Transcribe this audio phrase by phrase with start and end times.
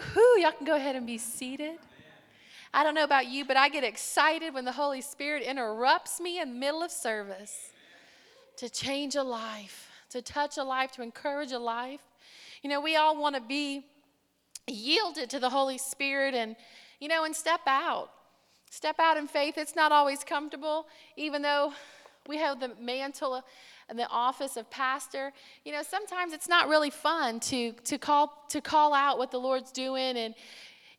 [0.00, 0.40] Woohoo!
[0.42, 1.78] Y'all can go ahead and be seated.
[2.72, 6.40] I don't know about you, but I get excited when the Holy Spirit interrupts me
[6.40, 7.72] in the middle of service
[8.56, 12.00] to change a life, to touch a life, to encourage a life.
[12.62, 13.84] You know, we all want to be
[14.66, 16.56] yielded to the Holy Spirit and,
[16.98, 18.10] you know, and step out.
[18.70, 19.58] Step out in faith.
[19.58, 20.86] It's not always comfortable,
[21.16, 21.74] even though
[22.26, 23.44] we have the mantle
[23.96, 25.32] the office of pastor.
[25.64, 29.38] You know, sometimes it's not really fun to to call to call out what the
[29.38, 30.34] Lord's doing and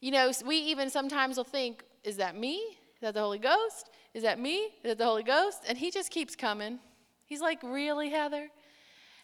[0.02, 2.56] you know, we even sometimes will think, is that me?
[2.56, 3.92] Is that the Holy Ghost?
[4.16, 4.56] Is that me?
[4.58, 5.60] Is that the Holy Ghost?
[5.68, 6.80] And he just keeps coming.
[7.28, 8.50] He's like, really, Heather?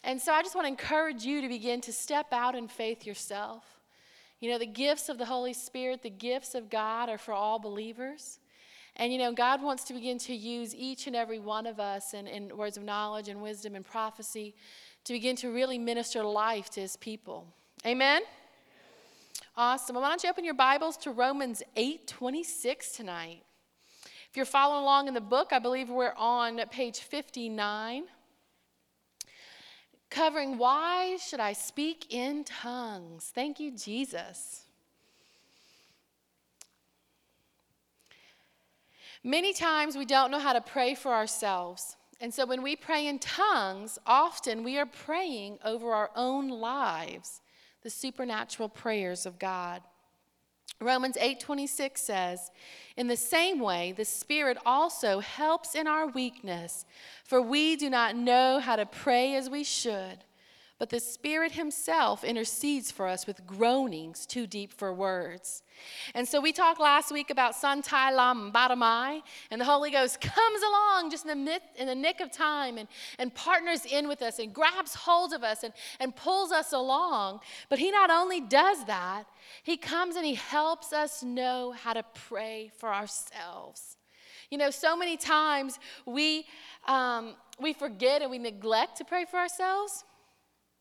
[0.04, 3.06] And so I just want to encourage you to begin to step out in faith
[3.06, 3.64] yourself.
[4.40, 7.58] You know, the gifts of the Holy Spirit, the gifts of God are for all
[7.58, 8.40] believers.
[8.98, 12.16] And you know, God wants to begin to use each and every one of us
[12.16, 14.56] in, in words of knowledge and wisdom and prophecy
[15.06, 17.48] to begin to really minister life to his people.
[17.86, 18.24] Amen?
[19.56, 19.96] Awesome.
[19.96, 23.44] Well, why don't you open your Bibles to Romans 8 26 tonight?
[24.30, 28.04] If you're following along in the book, I believe we're on page 59,
[30.10, 33.32] covering Why Should I Speak in Tongues?
[33.34, 34.67] Thank you, Jesus.
[39.24, 41.96] Many times we don't know how to pray for ourselves.
[42.20, 47.42] And so when we pray in tongues, often we are praying over our own lives
[47.84, 49.82] the supernatural prayers of God.
[50.80, 52.52] Romans 8:26 says,
[52.96, 56.86] "In the same way, the Spirit also helps in our weakness,
[57.24, 60.24] for we do not know how to pray as we should,
[60.80, 65.64] but the Spirit Himself intercedes for us with groanings too deep for words.
[66.14, 70.22] And so we talked last week about Sun Tai Lam Baramai, and the Holy Ghost
[70.22, 74.08] comes along just in the, mid, in the nick of time and, and partners in
[74.08, 77.40] with us and grabs hold of us and, and pulls us along.
[77.70, 79.26] But He not only does that,
[79.64, 83.98] He comes and He helps us know how to pray for ourselves.
[84.52, 86.46] You know, so many times we,
[86.88, 90.04] um, we forget and we neglect to pray for ourselves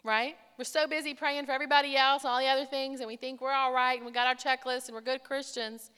[0.07, 0.37] right?
[0.57, 3.41] We're so busy praying for everybody else and all the other things, and we think
[3.41, 5.91] we're all right and we got our checklist and we're good Christians.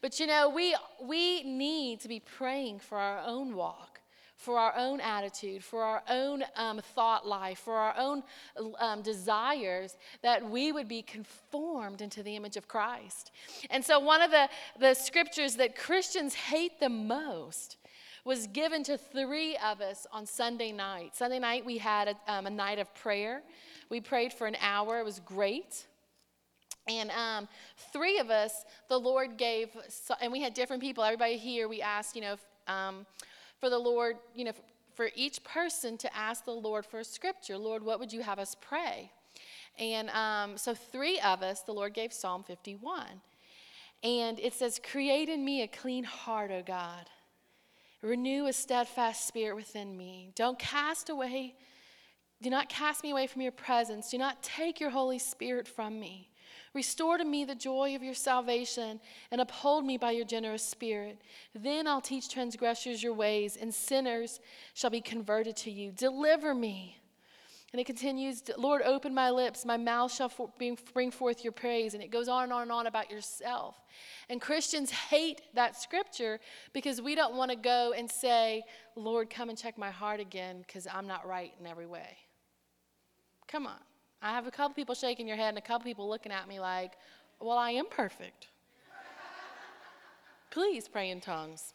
[0.00, 4.00] But you know, we, we need to be praying for our own walk,
[4.36, 8.22] for our own attitude, for our own um, thought life, for our own
[8.78, 13.32] um, desires, that we would be conformed into the image of Christ.
[13.68, 17.76] And so, one of the, the scriptures that Christians hate the most
[18.26, 21.14] was given to three of us on Sunday night.
[21.14, 23.40] Sunday night, we had a, um, a night of prayer.
[23.88, 25.86] We prayed for an hour, it was great.
[26.88, 27.48] And um,
[27.92, 29.68] three of us, the Lord gave,
[30.20, 31.04] and we had different people.
[31.04, 33.06] Everybody here, we asked, you know, um,
[33.60, 34.52] for the Lord, you know,
[34.96, 37.56] for each person to ask the Lord for a scripture.
[37.56, 39.12] Lord, what would you have us pray?
[39.78, 43.06] And um, so, three of us, the Lord gave Psalm 51.
[44.02, 47.08] And it says, Create in me a clean heart, O God,
[48.06, 50.30] Renew a steadfast spirit within me.
[50.36, 51.56] Don't cast away,
[52.42, 54.10] do not cast me away from your presence.
[54.10, 56.28] Do not take your Holy Spirit from me.
[56.74, 59.00] Restore to me the joy of your salvation
[59.30, 61.22] and uphold me by your generous spirit.
[61.54, 64.38] Then I'll teach transgressors your ways, and sinners
[64.74, 65.90] shall be converted to you.
[65.90, 66.98] Deliver me
[67.72, 71.94] and it continues, Lord, open my lips, my mouth shall for, bring forth your praise.
[71.94, 73.76] And it goes on and on and on about yourself.
[74.28, 76.38] And Christians hate that scripture
[76.72, 78.62] because we don't want to go and say,
[78.94, 82.16] Lord, come and check my heart again because I'm not right in every way.
[83.48, 83.80] Come on.
[84.22, 86.60] I have a couple people shaking your head and a couple people looking at me
[86.60, 86.92] like,
[87.40, 88.46] well, I am perfect.
[90.50, 91.74] Please pray in tongues.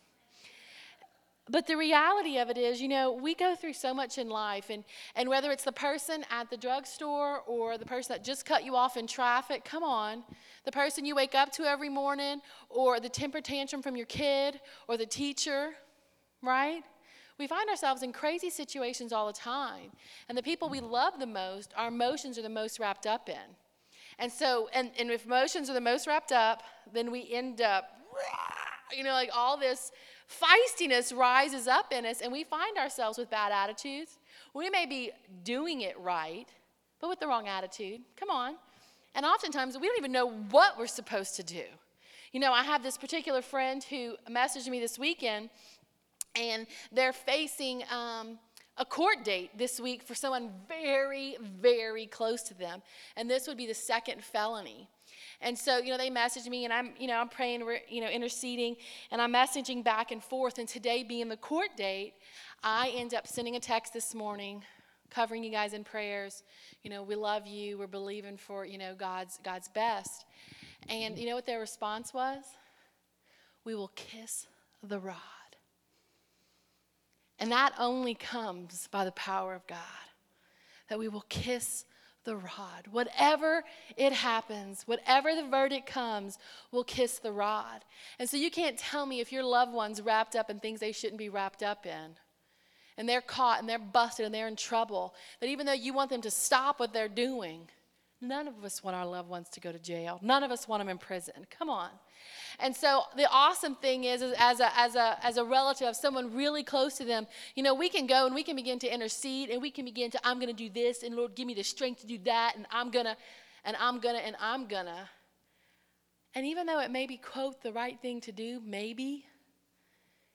[1.49, 4.69] But the reality of it is, you know, we go through so much in life,
[4.69, 4.83] and,
[5.15, 8.75] and whether it's the person at the drugstore or the person that just cut you
[8.75, 10.23] off in traffic, come on,
[10.65, 14.61] the person you wake up to every morning, or the temper tantrum from your kid,
[14.87, 15.71] or the teacher,
[16.43, 16.83] right?
[17.39, 19.89] We find ourselves in crazy situations all the time.
[20.29, 23.55] And the people we love the most, our emotions are the most wrapped up in.
[24.19, 26.61] And so, and, and if emotions are the most wrapped up,
[26.93, 27.85] then we end up,
[28.95, 29.91] you know, like all this
[30.29, 34.17] feistiness rises up in us and we find ourselves with bad attitudes.
[34.53, 35.11] We may be
[35.43, 36.47] doing it right,
[36.99, 38.01] but with the wrong attitude.
[38.15, 38.55] Come on.
[39.15, 41.63] And oftentimes we don't even know what we're supposed to do.
[42.31, 45.49] You know, I have this particular friend who messaged me this weekend,
[46.33, 48.39] and they're facing um,
[48.77, 52.81] a court date this week for someone very, very close to them.
[53.17, 54.87] And this would be the second felony.
[55.41, 58.01] And so, you know, they message me and I'm, you know, I'm praying, we're, you
[58.01, 58.75] know, interceding
[59.09, 60.59] and I'm messaging back and forth.
[60.59, 62.13] And today being the court date,
[62.63, 64.63] I end up sending a text this morning
[65.09, 66.43] covering you guys in prayers.
[66.83, 67.77] You know, we love you.
[67.77, 70.25] We're believing for, you know, God's God's best.
[70.89, 72.43] And you know what their response was?
[73.63, 74.47] We will kiss
[74.83, 75.15] the rod.
[77.39, 79.77] And that only comes by the power of God,
[80.89, 81.85] that we will kiss
[82.23, 82.87] the rod.
[82.91, 83.63] Whatever
[83.97, 86.37] it happens, whatever the verdict comes,
[86.71, 87.83] we'll kiss the rod.
[88.19, 90.91] And so you can't tell me if your loved one's wrapped up in things they
[90.91, 92.15] shouldn't be wrapped up in.
[92.97, 95.15] And they're caught and they're busted and they're in trouble.
[95.39, 97.69] That even though you want them to stop what they're doing,
[98.21, 100.19] none of us want our loved ones to go to jail.
[100.21, 101.33] None of us want them in prison.
[101.49, 101.89] Come on.
[102.59, 105.95] And so the awesome thing is, is as, a, as, a, as a relative of
[105.95, 108.93] someone really close to them, you know, we can go and we can begin to
[108.93, 111.53] intercede and we can begin to, I'm going to do this and Lord, give me
[111.53, 113.17] the strength to do that and I'm going to,
[113.65, 115.09] and I'm going to, and I'm going to.
[116.33, 119.25] And even though it may be, quote, the right thing to do, maybe,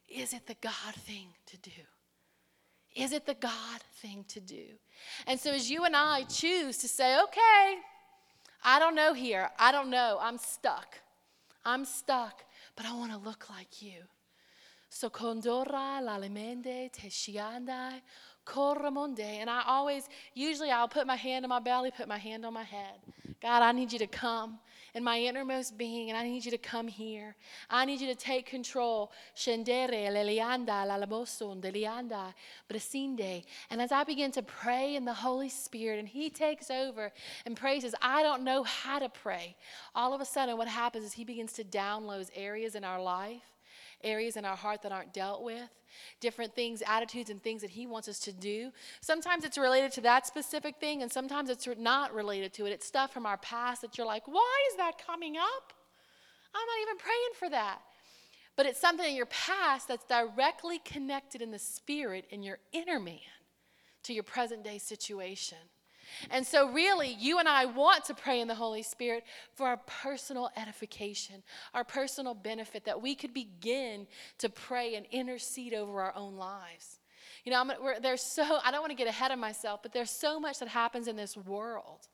[0.09, 1.71] is it the God thing to do?
[2.97, 4.65] Is it the God thing to do?
[5.27, 7.77] And so as you and I choose to say, okay,
[8.65, 10.99] I don't know here, I don't know, I'm stuck.
[11.65, 12.45] I'm stuck,
[12.75, 14.01] but I want to look like you.
[14.89, 18.01] So condora lalemende te shiandai
[18.47, 19.21] koramonde.
[19.21, 22.55] And I always, usually I'll put my hand on my belly, put my hand on
[22.55, 23.01] my head.
[23.43, 24.59] God, I need you to come
[24.95, 27.37] in my innermost being, and I need you to come here.
[27.69, 29.13] I need you to take control.
[29.37, 32.33] Shendere, lelianda, lalamoson, delianda,
[32.71, 33.45] bresinde.
[33.69, 37.13] And as I begin to pray in the Holy Spirit, and He takes over
[37.45, 39.57] and praises, I don't know how to pray.
[39.95, 43.43] All of a sudden, what happens is He begins to download areas in our life
[44.03, 45.69] areas in our heart that aren't dealt with,
[46.21, 48.71] different things, attitudes, and things that He wants us to do.
[49.01, 52.73] Sometimes it's related to that specific thing, and sometimes it's not related to it.
[52.73, 55.73] It's stuff from our past that you're like, why is that coming up?
[56.55, 57.81] I'm not even praying for that.
[58.57, 62.99] But it's something in your past that's directly connected in the spirit in your inner
[62.99, 63.19] man
[64.05, 65.59] to your present day situation.
[66.31, 69.25] And so, really, you and I want to pray in the Holy Spirit
[69.55, 71.43] for our personal edification,
[71.75, 74.07] our personal benefit, that we could begin
[74.39, 77.01] to pray and intercede over our own lives.
[77.45, 80.41] You know, there's so, I don't want to get ahead of myself, but there's so
[80.41, 82.09] much that happens in this world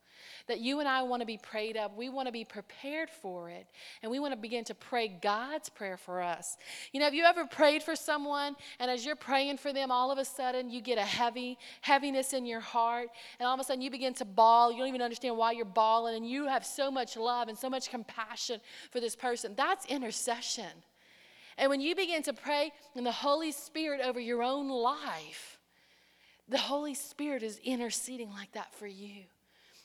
[0.46, 1.96] that you and I want to be prayed up.
[1.96, 3.66] We want to be prepared for it.
[4.02, 6.56] And we want to begin to pray God's prayer for us.
[6.92, 10.10] You know, have you ever prayed for someone and as you're praying for them, all
[10.10, 13.08] of a sudden you get a heavy, heaviness in your heart,
[13.38, 14.72] and all of a sudden you begin to bawl.
[14.72, 17.68] You don't even understand why you're bawling, and you have so much love and so
[17.68, 18.60] much compassion
[18.90, 19.54] for this person.
[19.56, 20.70] That's intercession.
[21.58, 25.58] And when you begin to pray in the Holy Spirit over your own life,
[26.48, 29.24] the Holy Spirit is interceding like that for you.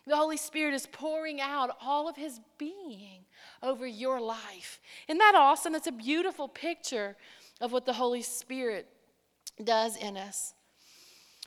[0.07, 3.25] The Holy Spirit is pouring out all of His being
[3.61, 4.79] over your life.
[5.07, 5.73] Isn't that awesome?
[5.73, 7.17] That's a beautiful picture
[7.59, 8.87] of what the Holy Spirit
[9.61, 10.53] does in us.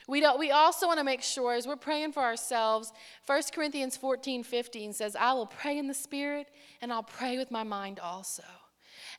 [0.06, 2.92] We, don't, we also want to make sure, as we're praying for ourselves,
[3.26, 6.48] 1 Corinthians 14 15 says, I will pray in the Spirit
[6.82, 8.42] and I'll pray with my mind also.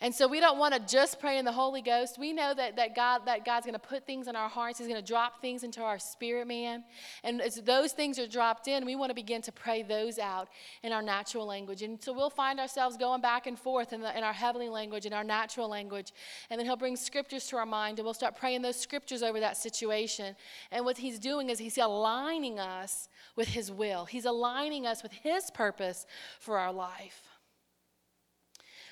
[0.01, 2.17] And so we don't want to just pray in the Holy Ghost.
[2.17, 4.79] We know that, that, God, that God's going to put things in our hearts.
[4.79, 6.83] He's going to drop things into our spirit, man.
[7.23, 10.49] And as those things are dropped in, we want to begin to pray those out
[10.81, 11.83] in our natural language.
[11.83, 15.05] And so we'll find ourselves going back and forth in, the, in our heavenly language,
[15.05, 16.13] in our natural language.
[16.49, 19.39] And then He'll bring scriptures to our mind, and we'll start praying those scriptures over
[19.39, 20.35] that situation.
[20.71, 25.11] And what He's doing is He's aligning us with His will, He's aligning us with
[25.11, 26.07] His purpose
[26.39, 27.30] for our life.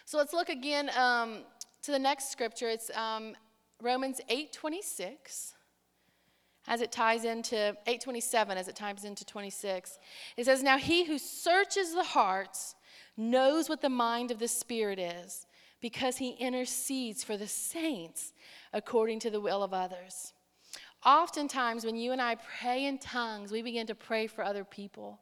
[0.10, 1.44] So let's look again um,
[1.84, 2.68] to the next scripture.
[2.68, 3.36] It's um,
[3.80, 5.54] Romans 8:26,
[6.68, 10.00] as it ties into 8:27, as it ties into 26.
[10.36, 12.74] It says, "Now he who searches the hearts
[13.18, 15.46] knows what the mind of the Spirit is,
[15.80, 18.34] because he intercedes for the saints
[18.74, 20.34] according to the will of others."
[21.06, 25.20] Oftentimes, when you and I pray in tongues, we begin to pray for other people.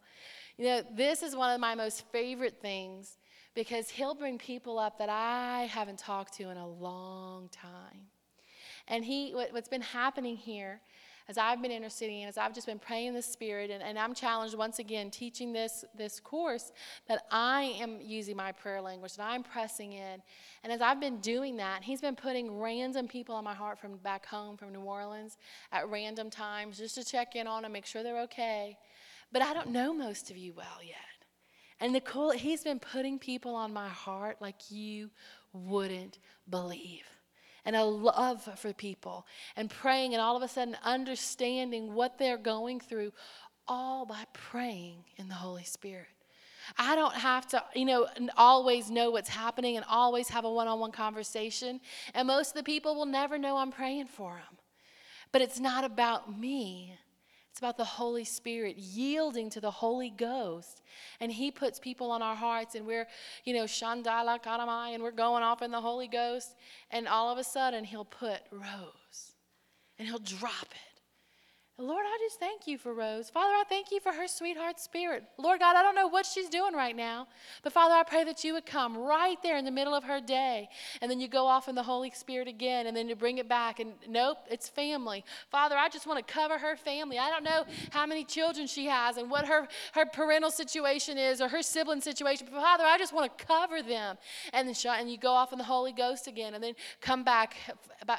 [0.58, 3.17] You know, this is one of my most favorite things
[3.58, 8.06] because he'll bring people up that I haven't talked to in a long time.
[8.88, 10.80] And he, what's been happening here
[11.28, 13.98] as I've been interceding and as I've just been praying in the Spirit, and, and
[13.98, 16.72] I'm challenged once again teaching this, this course
[17.08, 20.22] that I am using my prayer language, that I'm pressing in.
[20.64, 23.98] And as I've been doing that, He's been putting random people on my heart from
[23.98, 25.40] back home, from New Orleans,
[25.72, 28.78] at random times, just to check in on them, make sure they're okay.
[29.32, 31.17] But I don't know most of you well yet.
[31.80, 35.10] And Nicole, he's been putting people on my heart like you
[35.54, 36.20] wouldn't
[36.50, 37.04] believe.
[37.66, 42.38] And a love for people and praying, and all of a sudden understanding what they're
[42.38, 43.12] going through,
[43.68, 46.08] all by praying in the Holy Spirit.
[46.78, 50.68] I don't have to, you know, always know what's happening and always have a one
[50.68, 51.80] on one conversation.
[52.14, 54.58] And most of the people will never know I'm praying for them.
[55.32, 56.98] But it's not about me,
[57.58, 60.84] it's about the Holy Spirit yielding to the Holy Ghost.
[61.20, 63.08] And He puts people on our hearts, and we're,
[63.46, 66.54] you know, Shandala Karamai, and we're going off in the Holy Ghost.
[66.92, 69.34] And all of a sudden, He'll put Rose,
[69.98, 70.97] and He'll drop it.
[71.80, 73.30] Lord, I just thank you for Rose.
[73.30, 75.24] Father, I thank you for her sweetheart spirit.
[75.38, 77.28] Lord God, I don't know what she's doing right now,
[77.62, 80.20] but Father, I pray that you would come right there in the middle of her
[80.20, 80.70] day,
[81.04, 83.48] and then you go off in the Holy Spirit again, and then you bring it
[83.48, 85.24] back, and nope, it's family.
[85.52, 87.20] Father, I just want to cover her family.
[87.20, 91.42] I don't know how many children she has and what her, her parental situation is
[91.42, 94.18] or her sibling situation, but Father, I just want to cover them.
[94.52, 97.56] And then and you go off in the Holy Ghost again, and then come back,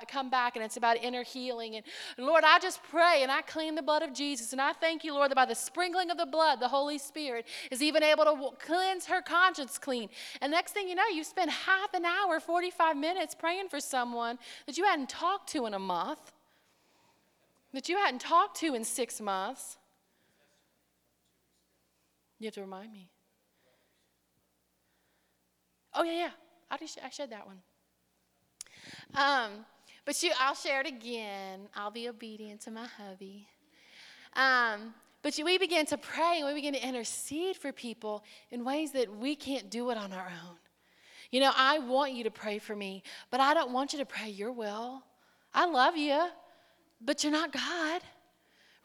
[0.07, 1.75] come back, and it's about inner healing.
[1.75, 1.85] And
[2.19, 4.53] Lord, I just pray, and I clean the blood of Jesus.
[4.53, 7.47] And I thank you, Lord, that by the sprinkling of the blood, the Holy Spirit
[7.71, 10.09] is even able to cleanse her conscience clean.
[10.41, 14.39] And next thing you know, you spend half an hour, 45 minutes praying for someone
[14.67, 16.33] that you hadn't talked to in a month,
[17.73, 19.79] that you hadn't talked to in six months.
[22.39, 23.09] You have to remind me.
[25.95, 26.31] Oh, yeah, yeah.
[26.71, 27.59] I, just, I shared that one.
[29.15, 29.65] Um,
[30.09, 31.69] but you, I'll share it again.
[31.77, 33.47] I'll be obedient to my hubby.
[34.33, 38.65] Um, but you, we begin to pray and we begin to intercede for people in
[38.65, 40.57] ways that we can't do it on our own.
[41.31, 44.07] You know, I want you to pray for me, but I don't want you to
[44.07, 45.03] pray your will.
[45.53, 46.29] I love you,
[47.03, 48.01] but you're not God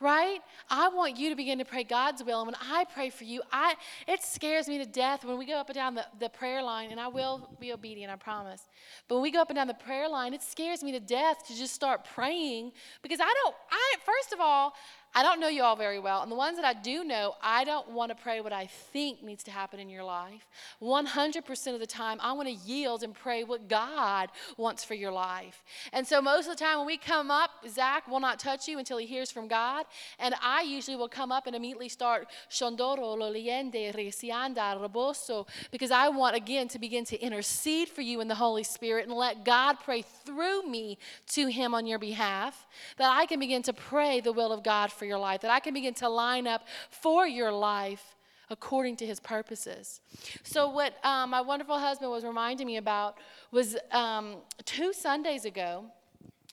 [0.03, 0.39] right?
[0.69, 2.41] I want you to begin to pray God's will.
[2.41, 5.55] And when I pray for you, I it scares me to death when we go
[5.55, 8.67] up and down the, the prayer line, and I will be obedient, I promise.
[9.07, 11.47] But when we go up and down the prayer line, it scares me to death
[11.47, 14.73] to just start praying because I don't, I first of all,
[15.15, 16.23] I don't know you all very well.
[16.23, 19.21] And the ones that I do know, I don't want to pray what I think
[19.21, 20.47] needs to happen in your life.
[20.81, 25.11] 100% of the time, I want to yield and pray what God wants for your
[25.11, 25.63] life.
[25.91, 28.79] And so most of the time when we come up, Zach will not touch you
[28.79, 29.85] until he hears from God.
[30.17, 36.09] And I usually will come up and immediately start Shondoro, Loliende, Resianda, Roboso, because I
[36.09, 39.77] want again to begin to intercede for you in the Holy Spirit and let God
[39.83, 42.65] pray through me to him on your behalf,
[42.97, 45.51] that I can begin to pray the will of God for for your life, that
[45.51, 48.15] I can begin to line up for your life
[48.49, 49.99] according to his purposes.
[50.43, 53.17] So, what um, my wonderful husband was reminding me about
[53.51, 55.83] was um, two Sundays ago.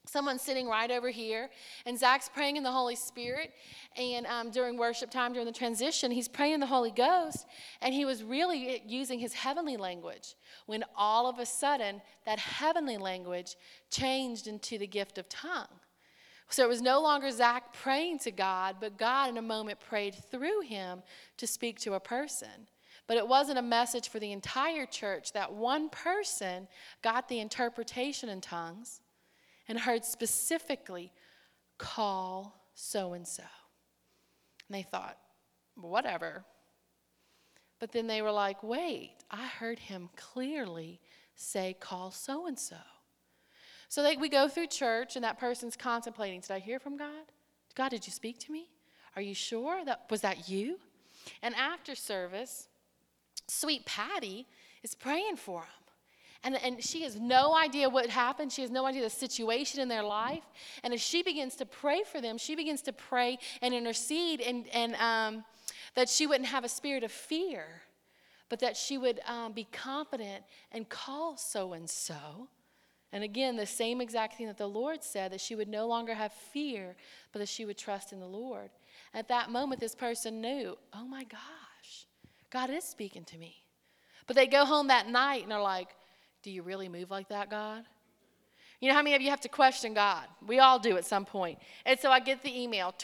[0.05, 1.49] Someone sitting right over here,
[1.87, 3.53] and Zach's praying in the Holy Spirit.
[3.97, 7.47] And um, during worship time, during the transition, he's praying in the Holy Ghost,
[7.81, 10.35] and he was really using his heavenly language.
[10.67, 13.55] When all of a sudden, that heavenly language
[13.91, 15.69] changed into the gift of tongue.
[16.51, 20.17] So it was no longer Zach praying to God, but God in a moment prayed
[20.31, 21.03] through him
[21.37, 22.69] to speak to a person.
[23.07, 25.33] But it wasn't a message for the entire church.
[25.33, 26.67] That one person
[27.03, 29.01] got the interpretation in tongues
[29.69, 31.13] and heard specifically,
[31.79, 33.45] call so and so.
[34.69, 35.19] And they thought,
[35.77, 36.45] whatever.
[37.79, 41.01] But then they were like, wait, I heard him clearly
[41.37, 42.77] say, call so and so.
[43.91, 47.27] So they, we go through church, and that person's contemplating Did I hear from God?
[47.75, 48.71] God, did you speak to me?
[49.17, 49.85] Are you sure?
[49.85, 50.79] That, was that you?
[51.43, 52.69] And after service,
[53.49, 54.47] sweet Patty
[54.85, 55.67] is praying for him.
[56.45, 58.53] And, and she has no idea what happened.
[58.53, 60.45] She has no idea the situation in their life.
[60.85, 64.67] And as she begins to pray for them, she begins to pray and intercede, and,
[64.73, 65.45] and um,
[65.97, 67.83] that she wouldn't have a spirit of fear,
[68.49, 72.49] but that she would um, be confident and call so and so
[73.13, 76.15] and again, the same exact thing that the Lord said that she would no longer
[76.15, 76.95] have fear,
[77.33, 78.71] but that she would trust in the Lord.
[79.13, 82.07] At that moment, this person knew, oh my gosh,
[82.51, 83.65] God is speaking to me.
[84.29, 85.89] But they go home that night and are like,
[86.43, 87.83] do you really move like that, God?
[88.81, 90.25] You know how many of you have to question God?
[90.47, 91.59] We all do at some point.
[91.85, 92.95] And so I get the email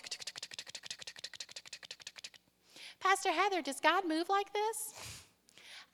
[3.00, 5.24] Pastor Heather, does God move like this?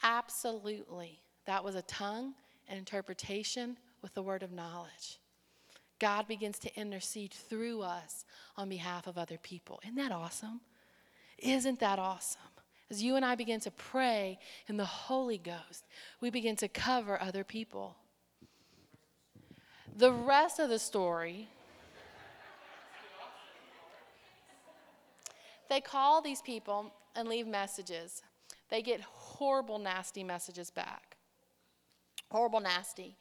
[0.02, 1.20] Absolutely.
[1.46, 2.32] That was a tongue
[2.68, 5.18] and interpretation with the word of knowledge.
[5.98, 8.24] God begins to intercede through us
[8.56, 9.80] on behalf of other people.
[9.84, 10.60] Isn't that awesome?
[11.38, 12.40] Isn't that awesome?
[12.90, 15.86] As you and I begin to pray in the Holy Ghost,
[16.20, 17.96] we begin to cover other people.
[19.96, 21.48] The rest of the story,
[25.70, 28.22] they call these people and leave messages.
[28.70, 31.16] They get horrible, nasty messages back.
[32.30, 33.16] Horrible, nasty.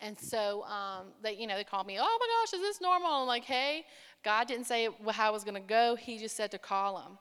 [0.00, 3.10] And so um, they, you know, they called me, oh my gosh, is this normal?
[3.10, 3.84] I'm like, hey,
[4.24, 5.96] God didn't say how it was going to go.
[5.96, 7.18] He just said to call them.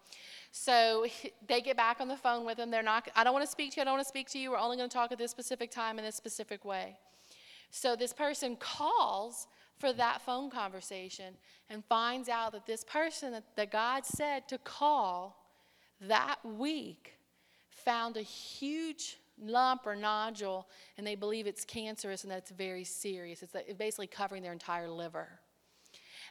[0.51, 1.05] So
[1.48, 2.71] they get back on the phone with him.
[2.71, 3.81] They're not, I don't want to speak to you.
[3.81, 4.51] I don't want to speak to you.
[4.51, 6.98] We're only going to talk at this specific time in this specific way.
[7.71, 11.36] So this person calls for that phone conversation
[11.69, 15.45] and finds out that this person that, that God said to call
[16.01, 17.13] that week
[17.69, 20.67] found a huge lump or nodule
[20.98, 23.43] and they believe it's cancerous and that it's very serious.
[23.43, 25.39] It's basically covering their entire liver.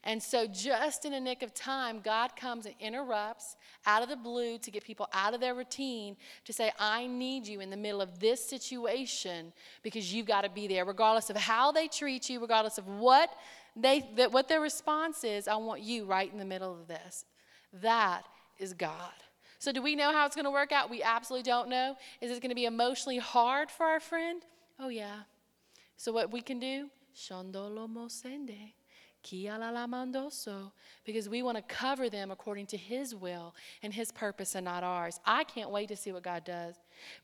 [0.05, 4.17] And so, just in a nick of time, God comes and interrupts out of the
[4.17, 7.77] blue to get people out of their routine to say, I need you in the
[7.77, 12.31] middle of this situation because you've got to be there, regardless of how they treat
[12.31, 13.31] you, regardless of what,
[13.75, 14.00] they,
[14.31, 15.49] what their response is.
[15.49, 17.25] I want you right in the middle of this.
[17.73, 18.23] That
[18.59, 19.12] is God.
[19.59, 20.88] So, do we know how it's going to work out?
[20.88, 21.97] We absolutely don't know.
[22.21, 24.43] Is it going to be emotionally hard for our friend?
[24.79, 25.21] Oh, yeah.
[25.97, 26.88] So, what we can do?
[27.15, 28.73] Shandolo mosende
[31.05, 34.83] because we want to cover them according to His will and His purpose and not
[34.83, 35.21] ours.
[35.25, 36.77] I can't wait to see what God does.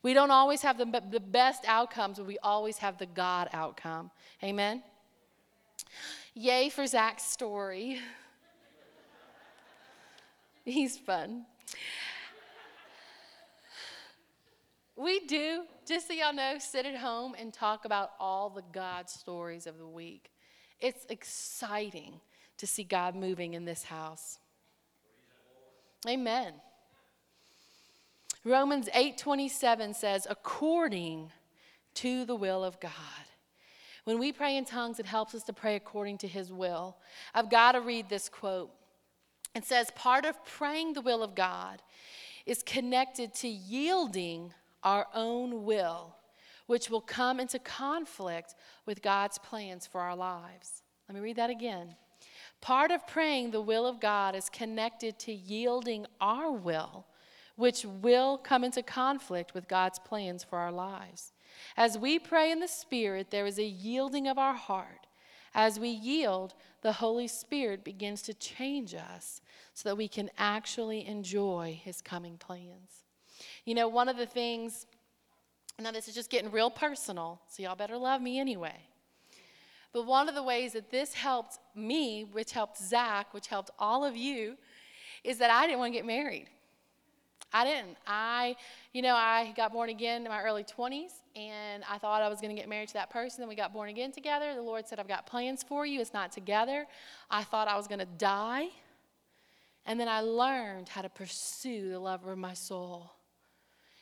[0.03, 4.11] We don't always have the, the best outcomes, but we always have the God outcome.
[4.43, 4.83] Amen?
[6.33, 7.99] Yay for Zach's story.
[10.65, 11.45] He's fun.
[14.95, 19.09] We do, just so y'all know, sit at home and talk about all the God
[19.09, 20.31] stories of the week.
[20.79, 22.21] It's exciting
[22.57, 24.39] to see God moving in this house.
[26.07, 26.53] Amen.
[28.45, 31.31] Romans 8:27 says according
[31.95, 32.91] to the will of God.
[34.03, 36.97] When we pray in tongues it helps us to pray according to his will.
[37.33, 38.71] I've got to read this quote.
[39.55, 41.81] It says part of praying the will of God
[42.45, 44.53] is connected to yielding
[44.85, 46.15] our own will
[46.67, 50.83] which will come into conflict with God's plans for our lives.
[51.07, 51.95] Let me read that again.
[52.61, 57.05] Part of praying the will of God is connected to yielding our will,
[57.55, 61.31] which will come into conflict with God's plans for our lives.
[61.77, 65.07] As we pray in the Spirit, there is a yielding of our heart.
[65.53, 69.41] As we yield, the Holy Spirit begins to change us
[69.73, 73.04] so that we can actually enjoy His coming plans.
[73.65, 74.85] You know, one of the things
[75.77, 78.77] now, this is just getting real personal, so y'all better love me anyway.
[79.91, 84.05] But one of the ways that this helped me, which helped Zach, which helped all
[84.05, 84.55] of you,
[85.23, 86.47] is that I didn't want to get married.
[87.51, 87.97] I didn't.
[88.07, 88.55] I,
[88.93, 92.39] you know, I got born again in my early 20s, and I thought I was
[92.39, 93.41] going to get married to that person.
[93.41, 94.53] Then we got born again together.
[94.55, 95.99] The Lord said, I've got plans for you.
[95.99, 96.85] It's not together.
[97.29, 98.67] I thought I was going to die.
[99.85, 103.14] And then I learned how to pursue the lover of my soul.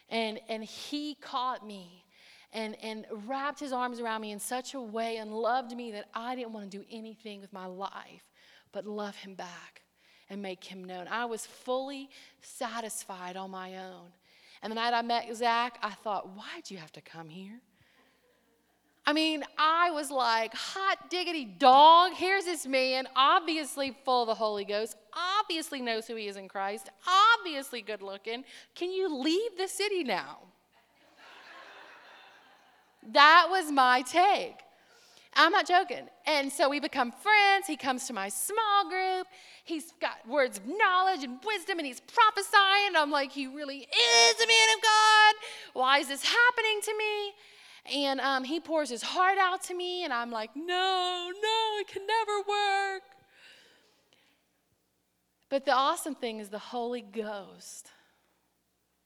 [0.09, 2.05] And, and he caught me
[2.51, 6.05] and, and wrapped his arms around me in such a way and loved me that
[6.13, 8.23] I didn't want to do anything with my life
[8.73, 9.83] but love him back
[10.29, 11.07] and make him known.
[11.07, 12.09] I was fully
[12.41, 14.11] satisfied on my own.
[14.61, 17.59] And the night I met Zach, I thought, why'd you have to come here?
[19.05, 22.13] I mean, I was like, hot diggity dog.
[22.13, 26.47] Here's this man, obviously full of the Holy Ghost, obviously knows who he is in
[26.47, 26.89] Christ,
[27.37, 28.43] obviously good looking.
[28.75, 30.39] Can you leave the city now?
[33.11, 34.55] that was my take.
[35.35, 36.07] I'm not joking.
[36.25, 37.65] And so we become friends.
[37.67, 39.27] He comes to my small group.
[39.63, 42.95] He's got words of knowledge and wisdom, and he's prophesying.
[42.95, 45.35] I'm like, he really is a man of God.
[45.73, 47.33] Why is this happening to me?
[48.05, 51.87] And um, he pours his heart out to me, and I'm like, no, no, it
[51.87, 53.03] can never work.
[55.53, 57.91] But the awesome thing is the Holy Ghost.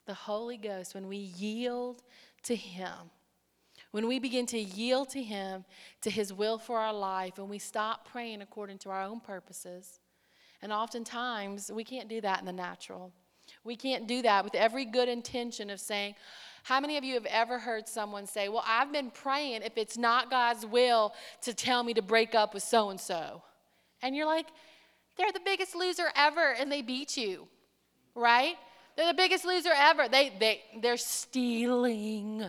[0.05, 2.03] The Holy Ghost, when we yield
[2.43, 3.11] to Him,
[3.91, 5.65] when we begin to yield to Him,
[6.03, 9.99] to His will for our life, and we stop praying according to our own purposes,
[10.61, 13.11] and oftentimes we can't do that in the natural.
[13.65, 16.15] We can't do that with every good intention of saying,
[16.63, 19.97] how many of you have ever heard someone say, Well, I've been praying if it's
[19.97, 23.43] not God's will to tell me to break up with so and so?
[24.01, 24.47] And you're like,
[25.17, 27.47] They're the biggest loser ever, and they beat you,
[28.15, 28.55] right?
[28.95, 30.07] They're the biggest loser ever.
[30.07, 32.45] They, they, they're stealing.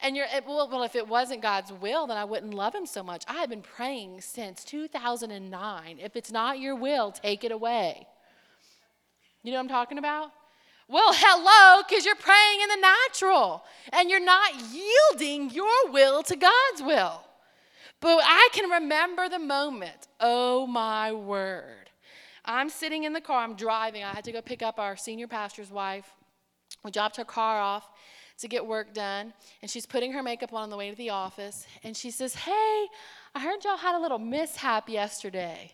[0.00, 3.02] And you're, well, well, if it wasn't God's will, then I wouldn't love him so
[3.02, 3.24] much.
[3.28, 5.98] I have been praying since 2009.
[6.00, 8.06] If it's not your will, take it away.
[9.42, 10.30] You know what I'm talking about?
[10.88, 16.36] Well, hello, because you're praying in the natural and you're not yielding your will to
[16.36, 17.25] God's will.
[18.06, 20.06] But I can remember the moment.
[20.20, 21.90] Oh my word.
[22.44, 24.04] I'm sitting in the car, I'm driving.
[24.04, 26.08] I had to go pick up our senior pastor's wife.
[26.84, 27.90] We dropped her car off
[28.38, 31.10] to get work done, and she's putting her makeup on on the way to the
[31.10, 31.66] office.
[31.82, 32.86] And she says, Hey,
[33.34, 35.72] I heard y'all had a little mishap yesterday.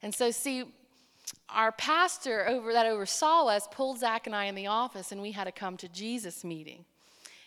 [0.00, 0.62] And so, see,
[1.48, 5.32] our pastor over that oversaw us pulled Zach and I in the office, and we
[5.32, 6.84] had a come to Jesus meeting.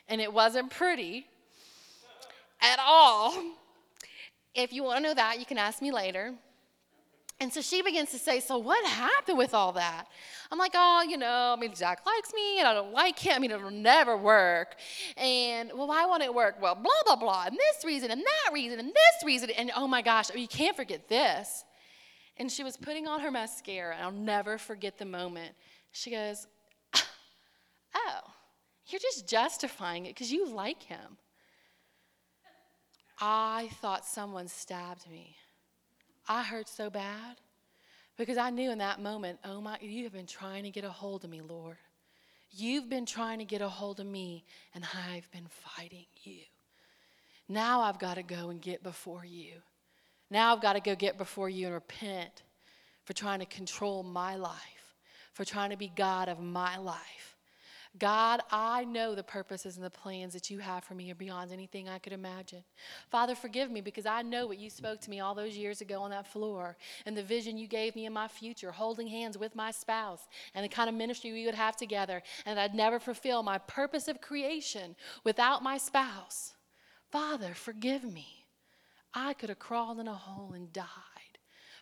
[0.10, 1.28] And it wasn't pretty
[2.60, 3.56] at all.
[4.54, 6.34] If you want to know that, you can ask me later.
[7.42, 10.06] And so she begins to say, So what happened with all that?
[10.52, 13.34] I'm like, Oh, you know, I mean, Jack likes me and I don't like him.
[13.34, 14.76] I mean, it'll never work.
[15.18, 16.62] And, well, why won't it work?
[16.62, 17.46] Well, blah, blah, blah.
[17.48, 19.50] And this reason and that reason and this reason.
[19.50, 21.66] And oh my gosh, oh, you can't forget this.
[22.38, 25.54] And she was putting on her mascara, and I'll never forget the moment.
[25.92, 26.48] She goes,
[26.94, 28.20] Oh,
[28.86, 31.18] you're just justifying it because you like him.
[33.22, 35.36] I thought someone stabbed me.
[36.28, 37.38] I hurt so bad
[38.18, 40.90] because I knew in that moment, oh my, you have been trying to get a
[40.90, 41.78] hold of me, Lord.
[42.50, 44.44] You've been trying to get a hold of me,
[44.76, 46.42] and I've been fighting you.
[47.48, 49.54] Now I've got to go and get before you.
[50.30, 52.44] Now I've got to go get before you and repent
[53.06, 54.96] for trying to control my life,
[55.34, 57.31] for trying to be God of my life.
[57.98, 61.52] God, I know the purposes and the plans that you have for me are beyond
[61.52, 62.64] anything I could imagine.
[63.10, 66.02] Father, forgive me because I know what you spoke to me all those years ago
[66.02, 69.56] on that floor and the vision you gave me in my future, holding hands with
[69.56, 73.44] my spouse and the kind of ministry we would have together, and I'd never fulfill
[73.44, 76.54] my purpose of creation without my spouse.
[77.12, 78.46] Father, forgive me.
[79.14, 80.88] I could have crawled in a hole and died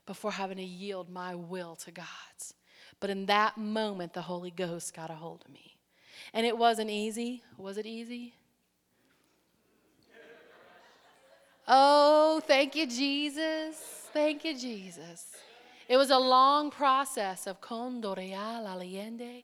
[0.08, 2.56] before having to yield my will to God's.
[3.00, 5.79] But in that moment, the Holy Ghost got a hold of me.
[6.34, 7.44] And it wasn't easy.
[7.58, 8.34] Was it easy?
[11.68, 13.76] Oh, thank you, Jesus.
[14.12, 15.36] Thank you, Jesus.
[15.88, 19.44] It was a long process of condoreal aliende.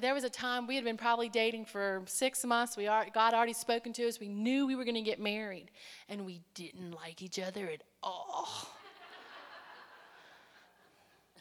[0.00, 2.76] There was a time we had been probably dating for six months.
[2.76, 4.20] We are, God already spoken to us.
[4.20, 5.70] We knew we were going to get married,
[6.08, 8.48] and we didn't like each other at all.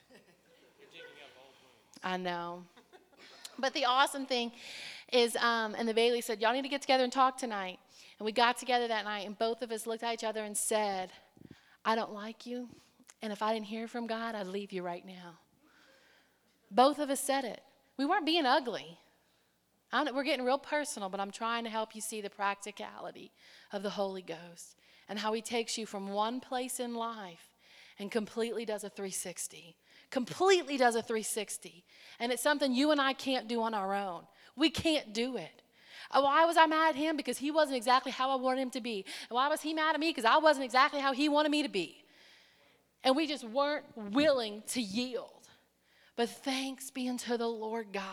[2.04, 2.64] I know.
[3.62, 4.52] But the awesome thing
[5.14, 7.78] is, um, and the Bailey said, Y'all need to get together and talk tonight.
[8.18, 10.58] And we got together that night, and both of us looked at each other and
[10.58, 11.12] said,
[11.86, 12.70] I don't like you.
[13.22, 15.38] And if I didn't hear from God, I'd leave you right now.
[16.72, 17.62] Both of us said it.
[17.98, 18.98] We weren't being ugly.
[19.94, 23.32] we're getting real personal, but I'm trying to help you see the practicality
[23.72, 24.76] of the Holy Ghost
[25.08, 27.56] and how He takes you from one place in life
[28.00, 29.76] and completely does a 360
[30.12, 31.84] completely does a 360.
[32.20, 34.24] And it's something you and I can't do on our own.
[34.56, 35.64] We can't do it.
[36.12, 37.18] Uh, why was I mad at him?
[37.18, 39.06] Because he wasn't exactly how I wanted him to be.
[39.30, 40.10] And why was he mad at me?
[40.10, 42.04] Because I wasn't exactly how he wanted me to be.
[43.04, 45.48] And we just weren't willing to yield.
[46.16, 48.04] But thanks be unto the Lord God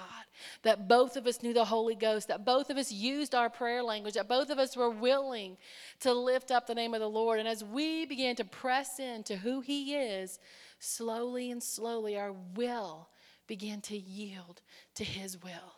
[0.63, 3.83] that both of us knew the Holy Ghost, that both of us used our prayer
[3.83, 5.57] language, that both of us were willing
[6.01, 7.39] to lift up the name of the Lord.
[7.39, 10.39] And as we began to press into who He is,
[10.79, 13.09] slowly and slowly our will
[13.47, 14.63] began to yield
[14.95, 15.75] to His will.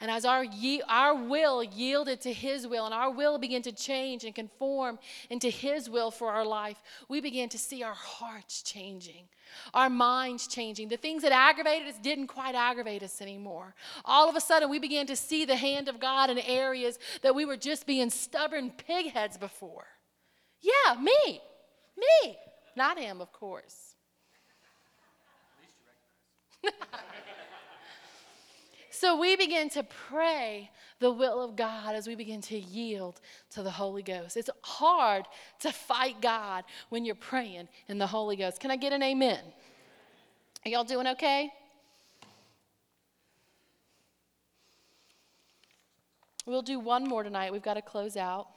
[0.00, 3.72] And as our, ye- our will yielded to His will and our will began to
[3.72, 4.98] change and conform
[5.30, 9.28] into His will for our life, we began to see our hearts changing,
[9.72, 10.88] our minds changing.
[10.88, 13.74] The things that aggravated us didn't quite aggravate us anymore.
[14.04, 17.34] All of a sudden, we began to see the hand of God in areas that
[17.34, 19.86] we were just being stubborn pigheads before.
[20.60, 21.40] Yeah, me,
[21.96, 22.38] me,
[22.76, 23.91] not Him, of course.
[28.90, 30.70] so we begin to pray
[31.00, 33.20] the will of God as we begin to yield
[33.50, 34.36] to the Holy Ghost.
[34.36, 35.26] It's hard
[35.60, 38.60] to fight God when you're praying in the Holy Ghost.
[38.60, 39.40] Can I get an amen?
[40.64, 41.50] Are y'all doing okay?
[46.46, 47.52] We'll do one more tonight.
[47.52, 48.48] We've got to close out.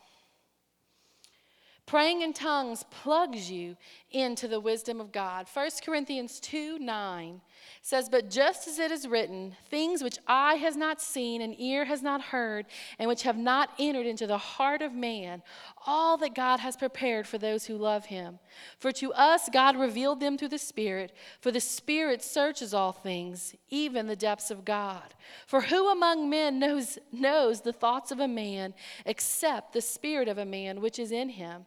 [1.86, 3.78] Praying in tongues plugs you
[4.12, 5.46] into the wisdom of God.
[5.54, 7.42] 1 Corinthians 2 9
[7.84, 11.86] says, But just as it is written, things which eye has not seen and ear
[11.86, 12.66] has not heard,
[12.98, 15.44] and which have not entered into the heart of man,
[15.86, 18.40] all that God has prepared for those who love him.
[18.80, 23.56] For to us God revealed them through the Spirit, for the Spirit searches all things,
[23.70, 25.14] even the depths of God.
[25.46, 28.74] For who among men knows, knows the thoughts of a man
[29.06, 31.66] except the Spirit of a man which is in him?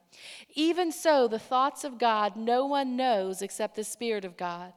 [0.55, 4.73] Even so, the thoughts of God no one knows except the Spirit of God.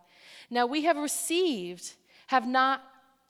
[0.49, 1.93] Now we have received,
[2.27, 2.83] have not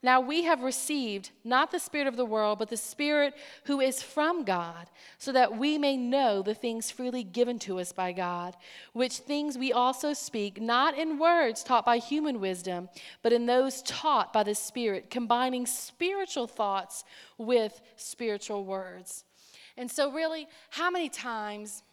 [0.03, 3.35] now we have received not the Spirit of the world, but the Spirit
[3.65, 7.91] who is from God, so that we may know the things freely given to us
[7.91, 8.57] by God,
[8.93, 12.89] which things we also speak, not in words taught by human wisdom,
[13.21, 17.03] but in those taught by the Spirit, combining spiritual thoughts
[17.37, 19.23] with spiritual words.
[19.77, 21.83] And so, really, how many times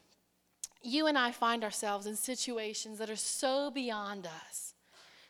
[0.82, 4.68] you and I find ourselves in situations that are so beyond us?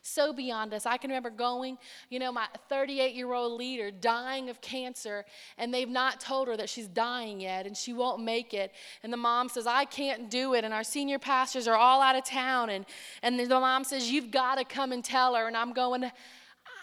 [0.09, 0.85] so beyond us.
[0.85, 1.77] I can remember going,
[2.09, 5.25] you know, my 38 year old leader dying of cancer,
[5.57, 8.73] and they've not told her that she's dying yet and she won't make it.
[9.03, 10.63] And the mom says, I can't do it.
[10.63, 12.69] And our senior pastors are all out of town.
[12.69, 12.85] And,
[13.21, 15.47] and the mom says, You've got to come and tell her.
[15.47, 16.09] And I'm going,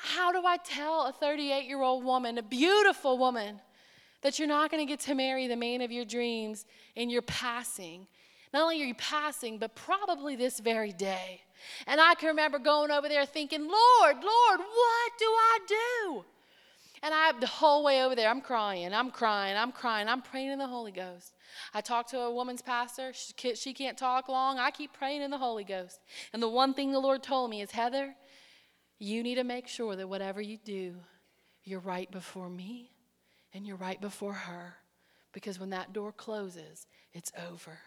[0.02, 3.61] How do I tell a 38 year old woman, a beautiful woman,
[4.22, 7.22] that you're not going to get to marry the man of your dreams in your
[7.22, 8.07] passing?
[8.57, 11.42] Not only are you passing, but probably this very day.
[11.87, 16.25] And I can remember going over there thinking, Lord, Lord, what do I do?
[17.03, 20.53] And I, the whole way over there, I'm crying, I'm crying, I'm crying, I'm praying
[20.53, 21.35] in the Holy Ghost.
[21.75, 23.12] I talked to a woman's pastor.
[23.12, 24.59] She, she can't talk long.
[24.59, 26.01] I keep praying in the Holy Ghost.
[26.33, 28.14] And the one thing the Lord told me is, Heather,
[28.99, 30.95] you need to make sure that whatever you do,
[31.62, 32.90] you're right before me
[33.53, 34.77] and you're right before her.
[35.33, 37.81] Because when that door closes, it's over.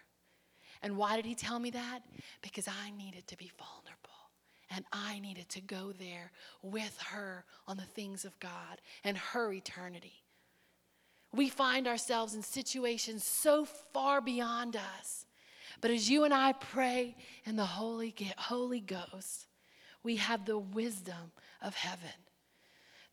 [0.82, 2.00] And why did he tell me that?
[2.42, 4.10] Because I needed to be vulnerable.
[4.72, 9.52] And I needed to go there with her on the things of God and her
[9.52, 10.24] eternity.
[11.34, 15.26] We find ourselves in situations so far beyond us.
[15.82, 17.16] But as you and I pray
[17.46, 19.48] in the Holy, Holy Ghost,
[20.04, 22.10] we have the wisdom of heaven.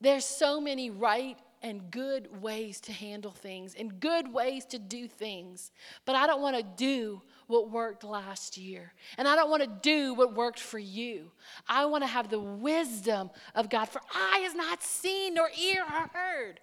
[0.00, 5.09] There's so many right and good ways to handle things and good ways to do
[5.09, 5.72] things.
[6.05, 8.92] But I don't want to do what worked last year.
[9.18, 11.33] And I don't want to do what worked for you.
[11.68, 13.88] I want to have the wisdom of God.
[13.88, 16.61] For eye has not seen nor ear heard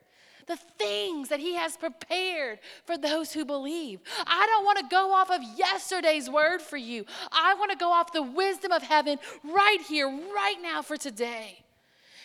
[0.48, 4.00] the things that He has prepared for those who believe.
[4.26, 7.06] I don't want to go off of yesterday's word for you.
[7.32, 11.63] I want to go off the wisdom of heaven right here, right now for today.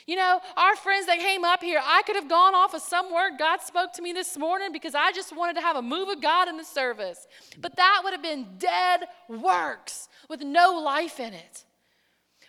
[0.09, 3.13] You know, our friends that came up here, I could have gone off of some
[3.13, 6.09] word God spoke to me this morning because I just wanted to have a move
[6.09, 7.27] of God in the service.
[7.61, 11.67] But that would have been dead works with no life in it.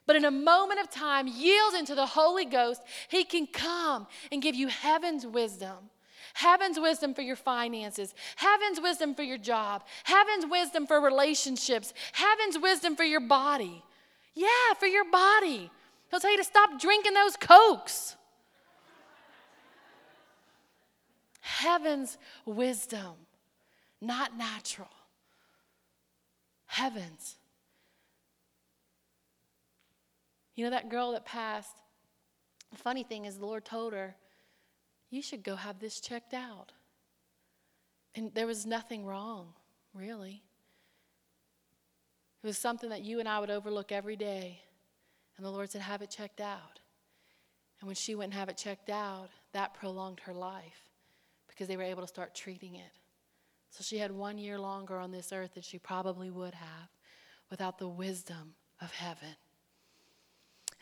[0.05, 4.41] But in a moment of time, yield into the Holy Ghost, He can come and
[4.41, 5.89] give you heaven's wisdom.
[6.35, 12.57] Heaven's wisdom for your finances, heaven's wisdom for your job, heaven's wisdom for relationships, heaven's
[12.57, 13.83] wisdom for your body.
[14.33, 15.71] Yeah, for your body.
[16.09, 18.15] He'll tell you to stop drinking those cokes.
[21.41, 23.13] Heaven's wisdom,
[24.01, 24.89] not natural.
[26.65, 27.37] Heaven's.
[30.55, 31.77] You know that girl that passed?
[32.71, 34.15] The funny thing is, the Lord told her,
[35.09, 36.71] You should go have this checked out.
[38.15, 39.53] And there was nothing wrong,
[39.93, 40.43] really.
[42.43, 44.61] It was something that you and I would overlook every day.
[45.39, 46.81] And the Lord said, Have it checked out.
[47.79, 50.83] And when she went and have it checked out, that prolonged her life
[51.47, 52.91] because they were able to start treating it.
[53.69, 56.89] So she had one year longer on this earth than she probably would have
[57.49, 59.37] without the wisdom of heaven.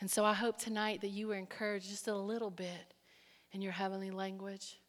[0.00, 2.94] And so I hope tonight that you were encouraged just a little bit
[3.52, 4.80] in your heavenly language.